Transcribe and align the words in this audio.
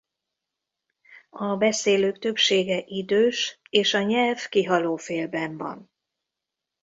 A 1.29 1.55
beszélők 1.55 2.19
többsége 2.19 2.83
idős 2.85 3.59
és 3.69 3.93
a 3.93 4.01
nyelv 4.01 4.45
kihalófélben 4.49 5.57
van. 5.57 5.91